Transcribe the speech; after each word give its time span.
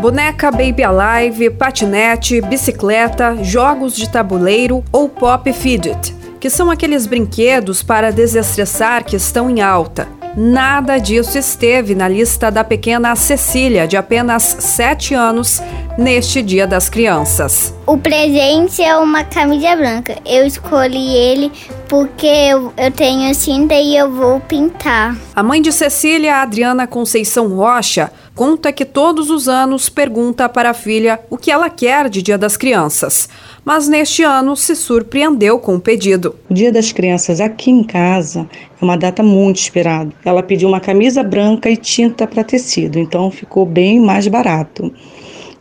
Boneca 0.00 0.50
Baby 0.50 0.84
Alive, 0.84 1.50
patinete, 1.50 2.40
bicicleta, 2.42 3.42
jogos 3.42 3.96
de 3.96 4.08
tabuleiro 4.08 4.84
ou 4.92 5.08
pop 5.08 5.50
fidget, 5.52 6.14
que 6.38 6.50
são 6.50 6.70
aqueles 6.70 7.06
brinquedos 7.06 7.82
para 7.82 8.12
desestressar 8.12 9.04
que 9.04 9.16
estão 9.16 9.48
em 9.48 9.62
alta. 9.62 10.06
Nada 10.36 10.98
disso 10.98 11.38
esteve 11.38 11.94
na 11.94 12.06
lista 12.06 12.50
da 12.50 12.62
pequena 12.62 13.16
Cecília, 13.16 13.88
de 13.88 13.96
apenas 13.96 14.42
7 14.42 15.14
anos, 15.14 15.62
neste 15.96 16.42
Dia 16.42 16.66
das 16.66 16.90
Crianças. 16.90 17.74
O 17.86 17.96
presente 17.96 18.82
é 18.82 18.94
uma 18.98 19.24
camisa 19.24 19.74
branca. 19.74 20.18
Eu 20.26 20.44
escolhi 20.44 21.14
ele 21.14 21.50
porque 21.88 22.26
eu, 22.26 22.70
eu 22.76 22.90
tenho 22.90 23.34
cinta 23.34 23.74
e 23.74 23.96
eu 23.96 24.12
vou 24.12 24.38
pintar. 24.40 25.16
A 25.34 25.42
mãe 25.42 25.62
de 25.62 25.72
Cecília, 25.72 26.42
Adriana 26.42 26.86
Conceição 26.86 27.48
Rocha, 27.48 28.12
conta 28.36 28.70
que 28.70 28.84
todos 28.84 29.30
os 29.30 29.48
anos 29.48 29.88
pergunta 29.88 30.46
para 30.46 30.70
a 30.70 30.74
filha 30.74 31.18
o 31.30 31.38
que 31.38 31.50
ela 31.50 31.70
quer 31.70 32.10
de 32.10 32.20
Dia 32.20 32.36
das 32.36 32.54
Crianças, 32.54 33.30
mas 33.64 33.88
neste 33.88 34.22
ano 34.22 34.54
se 34.54 34.76
surpreendeu 34.76 35.58
com 35.58 35.76
o 35.76 35.80
pedido. 35.80 36.36
O 36.50 36.52
Dia 36.52 36.70
das 36.70 36.92
Crianças 36.92 37.40
aqui 37.40 37.70
em 37.70 37.82
casa 37.82 38.46
é 38.80 38.84
uma 38.84 38.98
data 38.98 39.22
muito 39.22 39.56
esperada. 39.56 40.12
Ela 40.22 40.42
pediu 40.42 40.68
uma 40.68 40.80
camisa 40.80 41.22
branca 41.22 41.70
e 41.70 41.78
tinta 41.78 42.26
para 42.26 42.44
tecido, 42.44 42.98
então 42.98 43.30
ficou 43.30 43.64
bem 43.64 43.98
mais 43.98 44.28
barato. 44.28 44.92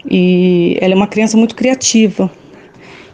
E 0.05 0.78
ela 0.82 0.94
é 0.94 0.98
uma 0.98 1.08
criança 1.08 1.38
muito 1.38 1.55
criativa. 1.55 2.30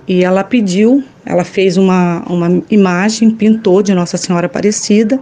E 0.07 0.23
ela 0.23 0.43
pediu, 0.43 1.03
ela 1.23 1.43
fez 1.43 1.77
uma, 1.77 2.23
uma 2.27 2.63
imagem, 2.71 3.29
pintou 3.29 3.83
de 3.83 3.93
Nossa 3.93 4.17
Senhora 4.17 4.47
Aparecida 4.47 5.21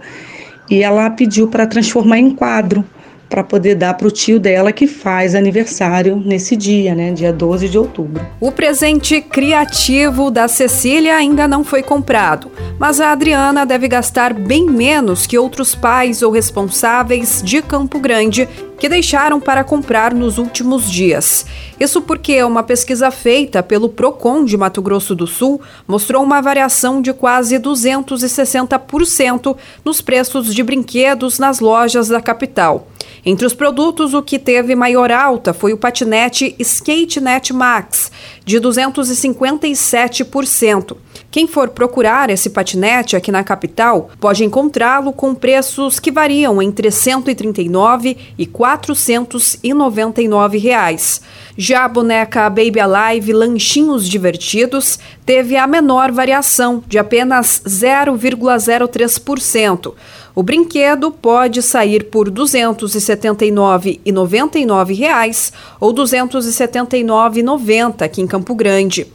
e 0.70 0.82
ela 0.82 1.10
pediu 1.10 1.46
para 1.46 1.66
transformar 1.66 2.18
em 2.18 2.30
quadro 2.30 2.82
para 3.30 3.44
poder 3.44 3.76
dar 3.76 3.94
para 3.94 4.08
o 4.08 4.10
tio 4.10 4.40
dela 4.40 4.72
que 4.72 4.88
faz 4.88 5.36
aniversário 5.36 6.20
nesse 6.22 6.56
dia, 6.56 6.94
né, 6.94 7.12
dia 7.12 7.32
12 7.32 7.68
de 7.68 7.78
outubro. 7.78 8.26
O 8.40 8.50
presente 8.50 9.20
criativo 9.20 10.30
da 10.30 10.48
Cecília 10.48 11.14
ainda 11.14 11.46
não 11.46 11.62
foi 11.62 11.82
comprado, 11.82 12.50
mas 12.78 13.00
a 13.00 13.12
Adriana 13.12 13.64
deve 13.64 13.86
gastar 13.86 14.34
bem 14.34 14.66
menos 14.66 15.28
que 15.28 15.38
outros 15.38 15.76
pais 15.76 16.22
ou 16.22 16.32
responsáveis 16.32 17.40
de 17.42 17.62
Campo 17.62 18.00
Grande 18.00 18.48
que 18.80 18.88
deixaram 18.88 19.38
para 19.38 19.62
comprar 19.62 20.14
nos 20.14 20.38
últimos 20.38 20.90
dias. 20.90 21.44
Isso 21.78 22.00
porque 22.00 22.42
uma 22.42 22.62
pesquisa 22.62 23.10
feita 23.10 23.62
pelo 23.62 23.90
Procon 23.90 24.42
de 24.42 24.56
Mato 24.56 24.80
Grosso 24.80 25.14
do 25.14 25.26
Sul 25.26 25.60
mostrou 25.86 26.22
uma 26.22 26.40
variação 26.40 27.02
de 27.02 27.12
quase 27.12 27.58
260% 27.58 29.54
nos 29.84 30.00
preços 30.00 30.54
de 30.54 30.62
brinquedos 30.62 31.38
nas 31.38 31.60
lojas 31.60 32.08
da 32.08 32.22
capital. 32.22 32.88
Entre 33.24 33.46
os 33.46 33.52
produtos, 33.52 34.14
o 34.14 34.22
que 34.22 34.38
teve 34.38 34.74
maior 34.74 35.12
alta 35.12 35.52
foi 35.52 35.74
o 35.74 35.76
patinete 35.76 36.56
SkateNet 36.58 37.52
Max, 37.52 38.10
de 38.46 38.58
257%. 38.58 40.96
Quem 41.30 41.46
for 41.46 41.68
procurar 41.68 42.28
esse 42.28 42.50
patinete 42.50 43.14
aqui 43.14 43.30
na 43.30 43.44
capital 43.44 44.10
pode 44.18 44.44
encontrá-lo 44.44 45.12
com 45.12 45.32
preços 45.32 46.00
que 46.00 46.10
variam 46.10 46.60
entre 46.60 46.90
139 46.90 48.16
e 48.36 48.46
499 48.46 50.58
reais. 50.58 51.20
Já 51.56 51.84
a 51.84 51.88
boneca 51.88 52.50
Baby 52.50 52.80
Alive 52.80 53.32
Lanchinhos 53.32 54.08
Divertidos 54.08 54.98
teve 55.24 55.56
a 55.56 55.68
menor 55.68 56.10
variação, 56.10 56.82
de 56.88 56.98
apenas 56.98 57.62
0,03%. 57.64 59.94
O 60.34 60.42
brinquedo 60.42 61.12
pode 61.12 61.62
sair 61.62 62.10
por 62.10 62.28
279,99 62.28 64.96
reais 64.96 65.52
ou 65.78 65.90
R$ 65.90 65.96
279,90 66.02 68.02
aqui 68.02 68.20
em 68.20 68.26
Campo 68.26 68.52
Grande. 68.56 69.06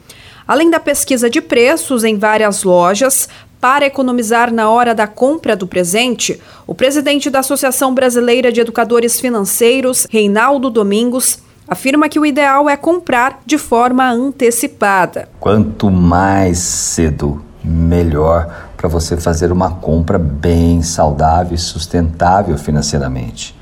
Além 0.48 0.70
da 0.70 0.80
pesquisa 0.80 1.30
de 1.30 1.42
preços 1.42 2.04
em 2.04 2.18
várias 2.18 2.64
lojas, 2.64 3.28
para 3.60 3.86
economizar 3.86 4.54
na 4.54 4.70
hora 4.70 4.94
da 4.94 5.08
compra 5.08 5.56
do 5.56 5.66
presente, 5.66 6.40
o 6.68 6.76
presidente 6.76 7.32
da 7.32 7.40
Associação 7.40 7.96
Brasileira 7.96 8.52
de 8.52 8.62
Educadores 8.62 9.20
Financeiros, 9.20 10.06
Reinaldo 10.08 10.70
Domingos, 10.70 11.40
afirma 11.68 12.08
que 12.08 12.20
o 12.20 12.26
ideal 12.26 12.70
é 12.70 12.78
comprar 12.78 13.42
de 13.44 13.58
forma 13.58 14.08
antecipada. 14.08 15.28
Quanto 15.40 15.90
mais 15.90 16.60
cedo, 16.60 17.44
melhor 17.64 18.68
para 18.78 18.88
você 18.88 19.18
fazer 19.18 19.52
uma 19.52 19.72
compra 19.72 20.20
bem 20.20 20.84
saudável 20.84 21.56
e 21.56 21.58
sustentável 21.58 22.56
financeiramente. 22.60 23.56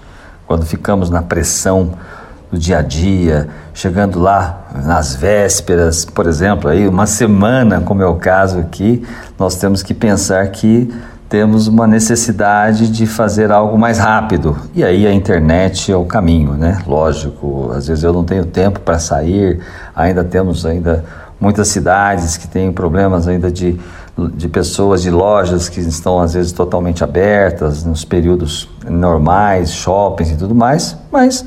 Quando 0.46 0.66
ficamos 0.66 1.10
na 1.10 1.22
pressão 1.22 1.94
do 2.54 2.60
dia 2.60 2.78
a 2.78 2.82
dia, 2.84 3.50
chegando 3.74 4.20
lá 4.20 4.68
nas 4.86 5.16
vésperas, 5.16 6.06
por 6.06 6.28
exemplo, 6.28 6.70
aí 6.70 6.88
uma 6.88 7.08
semana, 7.08 7.82
como 7.82 8.04
é 8.04 8.06
o 8.06 8.14
caso 8.14 8.60
aqui, 8.60 9.04
nós 9.40 9.56
temos 9.56 9.82
que 9.82 9.92
pensar 9.92 10.46
que 10.50 10.94
temos 11.28 11.68
uma 11.68 11.88
necessidade 11.88 12.92
de 12.92 13.08
fazer 13.08 13.52
algo 13.52 13.76
mais 13.76 13.98
rápido. 13.98 14.56
E 14.76 14.84
aí 14.84 15.08
a 15.08 15.12
internet 15.12 15.92
é 15.92 15.96
o 15.96 16.06
caminho, 16.06 16.54
né? 16.54 16.78
Lógico, 16.86 17.72
às 17.76 17.88
vezes 17.88 18.04
eu 18.04 18.14
não 18.14 18.24
tenho 18.24 18.46
tempo 18.46 18.80
para 18.82 19.00
sair, 19.00 19.60
ainda 19.96 20.24
temos 20.24 20.64
ainda 20.64 21.04
muitas 21.42 21.70
cidades 21.70 22.38
que 22.38 22.48
têm 22.48 22.72
problemas 22.72 23.28
ainda 23.28 23.52
de, 23.52 23.80
de 24.36 24.48
pessoas, 24.48 25.02
de 25.02 25.10
lojas 25.10 25.70
que 25.70 25.80
estão 25.80 26.20
às 26.20 26.36
vezes 26.36 26.52
totalmente 26.52 27.04
abertas 27.04 27.84
nos 27.84 28.06
períodos 28.06 28.70
normais, 28.88 29.72
shoppings 29.72 30.30
e 30.30 30.36
tudo 30.36 30.54
mais, 30.54 30.96
mas 31.12 31.44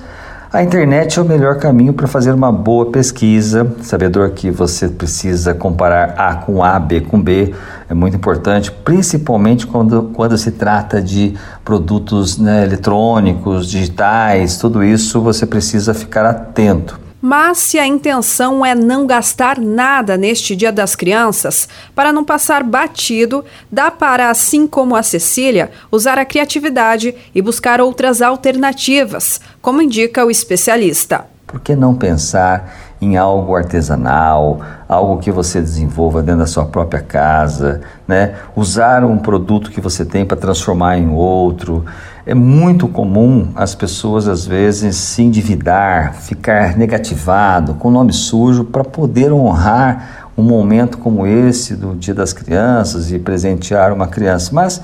a 0.57 0.63
internet 0.63 1.19
é 1.19 1.23
o 1.23 1.25
melhor 1.25 1.59
caminho 1.59 1.93
para 1.93 2.07
fazer 2.07 2.33
uma 2.33 2.51
boa 2.51 2.91
pesquisa, 2.91 3.77
sabedor 3.83 4.31
que 4.31 4.51
você 4.51 4.89
precisa 4.89 5.53
comparar 5.53 6.15
A 6.17 6.35
com 6.37 6.65
A, 6.65 6.79
B 6.81 7.03
com 7.03 7.21
B, 7.21 7.55
é 7.91 7.93
muito 7.93 8.17
importante, 8.17 8.73
principalmente 8.73 9.67
quando, 9.67 10.05
quando 10.15 10.39
se 10.39 10.51
trata 10.53 11.03
de 11.03 11.35
produtos 11.63 12.39
né, 12.39 12.65
eletrônicos, 12.65 13.69
digitais, 13.69 14.57
tudo 14.57 14.83
isso 14.83 15.21
você 15.21 15.45
precisa 15.45 15.93
ficar 15.93 16.25
atento. 16.25 17.06
Mas 17.29 17.59
se 17.59 17.77
a 17.77 17.85
intenção 17.85 18.65
é 18.65 18.73
não 18.73 19.05
gastar 19.05 19.59
nada 19.59 20.17
neste 20.17 20.55
Dia 20.55 20.71
das 20.71 20.95
Crianças, 20.95 21.69
para 21.93 22.13
não 22.13 22.23
passar 22.23 22.63
batido, 22.63 23.45
dá 23.69 23.91
para, 23.91 24.31
assim 24.31 24.65
como 24.65 24.95
a 24.95 25.03
Cecília, 25.03 25.73
usar 25.91 26.21
a 26.21 26.25
criatividade 26.25 27.13
e 27.35 27.43
buscar 27.43 27.81
outras 27.81 28.23
alternativas, 28.23 29.41
como 29.61 29.83
indica 29.83 30.25
o 30.25 30.31
especialista. 30.31 31.27
Por 31.49 31.59
que 31.59 31.75
não 31.75 31.97
pensar 31.97 32.73
em 33.01 33.17
algo 33.17 33.57
artesanal, 33.57 34.61
algo 34.89 35.19
que 35.19 35.31
você 35.31 35.61
desenvolva 35.61 36.23
dentro 36.23 36.41
da 36.41 36.47
sua 36.47 36.65
própria 36.67 37.01
casa, 37.01 37.81
né? 38.07 38.35
Usar 38.55 39.05
um 39.05 39.19
produto 39.19 39.71
que 39.71 39.81
você 39.81 40.05
tem 40.05 40.25
para 40.25 40.37
transformar 40.37 40.99
em 40.99 41.11
outro. 41.11 41.85
É 42.25 42.35
muito 42.35 42.89
comum 42.89 43.49
as 43.55 43.75
pessoas 43.75 44.29
às 44.29 44.47
vezes 44.47 44.97
se 44.97 45.23
endividar, 45.23 46.15
ficar 46.15 46.77
negativado, 46.77 47.75
com 47.75 47.91
nome 47.91 48.13
sujo 48.13 48.65
para 48.65 48.85
poder 48.85 49.33
honrar 49.33 50.29
um 50.37 50.43
momento 50.43 50.99
como 50.99 51.27
esse 51.27 51.75
do 51.75 51.95
Dia 51.95 52.15
das 52.15 52.33
Crianças 52.33 53.11
e 53.11 53.19
presentear 53.19 53.93
uma 53.93 54.07
criança. 54.07 54.51
Mas 54.53 54.83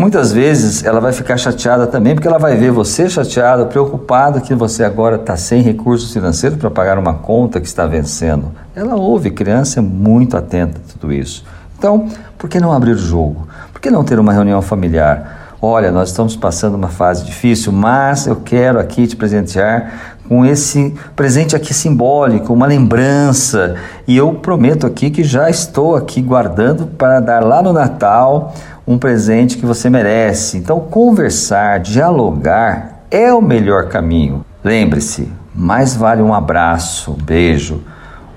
Muitas 0.00 0.32
vezes 0.32 0.82
ela 0.82 0.98
vai 0.98 1.12
ficar 1.12 1.36
chateada 1.36 1.86
também, 1.86 2.14
porque 2.14 2.26
ela 2.26 2.38
vai 2.38 2.56
ver 2.56 2.70
você 2.70 3.06
chateada, 3.06 3.66
preocupada 3.66 4.40
que 4.40 4.54
você 4.54 4.82
agora 4.82 5.16
está 5.16 5.36
sem 5.36 5.60
recursos 5.60 6.10
financeiros 6.10 6.58
para 6.58 6.70
pagar 6.70 6.96
uma 6.96 7.12
conta 7.12 7.60
que 7.60 7.66
está 7.66 7.84
vencendo. 7.84 8.50
Ela 8.74 8.96
ouve, 8.96 9.30
criança 9.30 9.78
é 9.78 9.82
muito 9.82 10.38
atenta 10.38 10.78
a 10.78 10.92
tudo 10.98 11.12
isso. 11.12 11.44
Então, 11.76 12.08
por 12.38 12.48
que 12.48 12.58
não 12.58 12.72
abrir 12.72 12.92
o 12.92 12.98
jogo? 12.98 13.46
Por 13.74 13.78
que 13.78 13.90
não 13.90 14.02
ter 14.02 14.18
uma 14.18 14.32
reunião 14.32 14.62
familiar? 14.62 15.56
Olha, 15.60 15.90
nós 15.90 16.08
estamos 16.08 16.34
passando 16.34 16.76
uma 16.76 16.88
fase 16.88 17.22
difícil, 17.22 17.70
mas 17.70 18.26
eu 18.26 18.36
quero 18.36 18.80
aqui 18.80 19.06
te 19.06 19.14
presentear 19.14 20.16
com 20.30 20.44
esse 20.44 20.94
presente 21.16 21.56
aqui 21.56 21.74
simbólico, 21.74 22.52
uma 22.52 22.64
lembrança. 22.64 23.74
E 24.06 24.16
eu 24.16 24.32
prometo 24.34 24.86
aqui 24.86 25.10
que 25.10 25.24
já 25.24 25.50
estou 25.50 25.96
aqui 25.96 26.22
guardando 26.22 26.86
para 26.86 27.18
dar 27.18 27.42
lá 27.42 27.60
no 27.60 27.72
Natal 27.72 28.54
um 28.86 28.96
presente 28.96 29.58
que 29.58 29.66
você 29.66 29.90
merece. 29.90 30.56
Então, 30.56 30.78
conversar, 30.78 31.80
dialogar 31.80 33.00
é 33.10 33.34
o 33.34 33.42
melhor 33.42 33.88
caminho. 33.88 34.44
Lembre-se, 34.62 35.28
mais 35.52 35.96
vale 35.96 36.22
um 36.22 36.32
abraço, 36.32 37.10
um 37.10 37.24
beijo, 37.24 37.82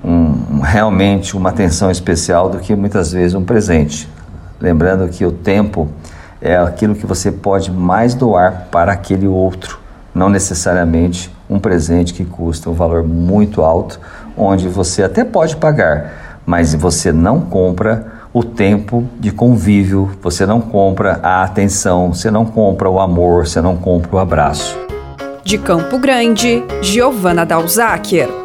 um, 0.04 0.58
realmente 0.62 1.36
uma 1.36 1.50
atenção 1.50 1.92
especial 1.92 2.50
do 2.50 2.58
que 2.58 2.74
muitas 2.74 3.12
vezes 3.12 3.36
um 3.36 3.44
presente. 3.44 4.10
Lembrando 4.60 5.08
que 5.08 5.24
o 5.24 5.30
tempo 5.30 5.88
é 6.42 6.56
aquilo 6.56 6.96
que 6.96 7.06
você 7.06 7.30
pode 7.30 7.70
mais 7.70 8.16
doar 8.16 8.66
para 8.72 8.90
aquele 8.90 9.28
outro, 9.28 9.78
não 10.14 10.28
necessariamente 10.28 11.30
um 11.50 11.58
presente 11.58 12.14
que 12.14 12.24
custa 12.24 12.70
um 12.70 12.74
valor 12.74 13.02
muito 13.02 13.62
alto, 13.62 14.00
onde 14.36 14.68
você 14.68 15.02
até 15.02 15.24
pode 15.24 15.56
pagar, 15.56 16.40
mas 16.46 16.74
você 16.74 17.12
não 17.12 17.40
compra 17.40 18.12
o 18.32 18.42
tempo 18.42 19.08
de 19.18 19.30
convívio, 19.30 20.10
você 20.20 20.44
não 20.44 20.60
compra 20.60 21.20
a 21.22 21.42
atenção, 21.42 22.12
você 22.12 22.30
não 22.30 22.44
compra 22.44 22.90
o 22.90 23.00
amor, 23.00 23.46
você 23.46 23.60
não 23.60 23.76
compra 23.76 24.16
o 24.16 24.18
abraço. 24.18 24.76
De 25.44 25.58
Campo 25.58 25.98
Grande, 25.98 26.64
Giovana 26.80 27.44
Dalzaker. 27.44 28.43